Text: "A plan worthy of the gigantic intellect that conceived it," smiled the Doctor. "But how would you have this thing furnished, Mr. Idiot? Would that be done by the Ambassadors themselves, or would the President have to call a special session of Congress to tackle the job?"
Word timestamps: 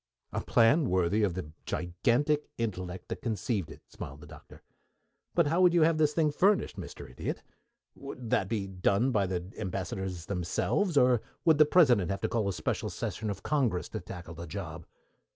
"A 0.33 0.41
plan 0.41 0.89
worthy 0.89 1.21
of 1.21 1.35
the 1.35 1.51
gigantic 1.67 2.49
intellect 2.57 3.07
that 3.09 3.21
conceived 3.21 3.69
it," 3.69 3.83
smiled 3.87 4.21
the 4.21 4.25
Doctor. 4.25 4.63
"But 5.35 5.45
how 5.45 5.61
would 5.61 5.75
you 5.75 5.83
have 5.83 5.99
this 5.99 6.11
thing 6.11 6.31
furnished, 6.31 6.75
Mr. 6.75 7.07
Idiot? 7.07 7.43
Would 7.93 8.31
that 8.31 8.49
be 8.49 8.65
done 8.65 9.11
by 9.11 9.27
the 9.27 9.53
Ambassadors 9.59 10.25
themselves, 10.25 10.97
or 10.97 11.21
would 11.45 11.59
the 11.59 11.67
President 11.67 12.09
have 12.09 12.21
to 12.21 12.29
call 12.29 12.47
a 12.49 12.53
special 12.53 12.89
session 12.89 13.29
of 13.29 13.43
Congress 13.43 13.89
to 13.89 13.99
tackle 13.99 14.33
the 14.33 14.47
job?" 14.47 14.87